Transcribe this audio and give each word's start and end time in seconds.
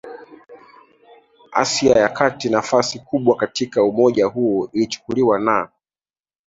Asia 1.51 1.95
ya 1.99 2.09
Kati 2.09 2.49
Nafasi 2.49 2.99
kubwa 2.99 3.35
katika 3.35 3.83
umoja 3.83 4.25
huo 4.25 4.69
ilichukuliwa 4.73 5.39
na 5.39 5.69